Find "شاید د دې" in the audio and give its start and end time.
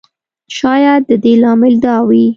0.57-1.33